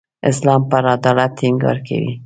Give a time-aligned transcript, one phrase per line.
[0.29, 2.11] اسلام پر عدالت ټینګار کوي.